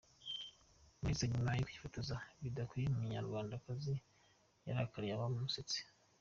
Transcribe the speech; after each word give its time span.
Umulisa 0.95 1.25
nyuma 1.31 1.49
yo 1.57 1.65
kwifotoza 1.67 2.15
bidakwiriye 2.41 2.93
Umunyarwandakazi 2.95 3.95
yarakariye 4.67 5.13
abamusetse. 5.15 5.77